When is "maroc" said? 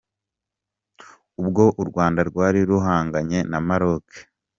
3.67-4.07